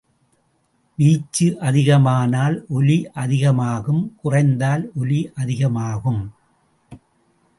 வீச்சு 0.97 1.47
அதிகமானால் 1.59 2.55
ஒலி 2.69 2.97
அதிகமாகும் 3.13 4.01
குறைந்தால் 4.21 4.91
ஒலி 4.95 5.31
அதிகமாகும். 5.35 6.21